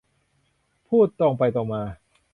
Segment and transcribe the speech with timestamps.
[0.87, 1.81] พูดตรงไปตรงมา